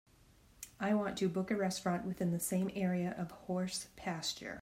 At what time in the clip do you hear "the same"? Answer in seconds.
2.31-2.71